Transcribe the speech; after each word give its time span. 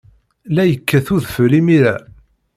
La 0.55 0.63
yekkat 0.65 1.07
udfel 1.15 1.51
imir-a. 1.59 1.95